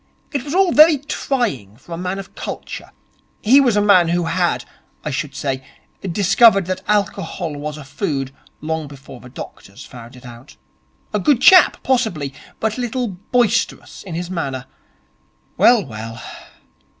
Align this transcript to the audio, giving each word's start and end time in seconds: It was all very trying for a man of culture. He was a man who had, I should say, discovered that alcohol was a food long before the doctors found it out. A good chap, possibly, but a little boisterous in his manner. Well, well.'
It 0.31 0.41
was 0.43 0.55
all 0.55 0.71
very 0.71 0.97
trying 0.97 1.77
for 1.77 1.91
a 1.93 1.95
man 1.99 2.17
of 2.17 2.33
culture. 2.33 2.89
He 3.43 3.61
was 3.61 3.75
a 3.77 3.83
man 3.83 4.07
who 4.07 4.23
had, 4.23 4.65
I 5.05 5.11
should 5.11 5.35
say, 5.35 5.63
discovered 6.01 6.65
that 6.65 6.81
alcohol 6.87 7.53
was 7.53 7.77
a 7.77 7.83
food 7.83 8.33
long 8.61 8.87
before 8.87 9.19
the 9.19 9.29
doctors 9.29 9.85
found 9.85 10.15
it 10.15 10.25
out. 10.25 10.55
A 11.13 11.19
good 11.19 11.39
chap, 11.39 11.83
possibly, 11.83 12.33
but 12.59 12.79
a 12.79 12.81
little 12.81 13.09
boisterous 13.09 14.01
in 14.01 14.15
his 14.15 14.31
manner. 14.31 14.65
Well, 15.55 15.85
well.' 15.85 16.19